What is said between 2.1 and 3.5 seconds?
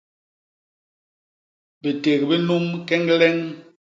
bi num keñgleñ.